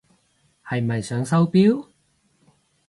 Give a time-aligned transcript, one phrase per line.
[0.65, 1.89] 係咪想收錶？